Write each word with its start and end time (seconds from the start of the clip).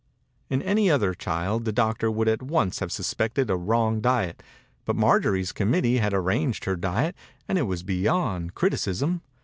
In 0.49 0.63
any 0.63 0.89
other 0.89 1.13
child 1.13 1.63
the 1.63 1.71
doctor 1.71 2.09
would 2.09 2.27
at 2.27 2.41
once 2.41 2.79
have 2.79 2.91
suspected 2.91 3.51
a 3.51 3.55
wrong 3.55 4.01
diet, 4.01 4.41
but 4.83 4.95
Marjorie*s 4.95 5.51
com 5.51 5.71
mittee 5.71 5.99
had 5.99 6.11
arranged 6.11 6.65
her 6.65 6.75
diet 6.75 7.15
and 7.47 7.59
it 7.59 7.67
was 7.67 7.83
beyond 7.83 8.55
criticism. 8.55 9.21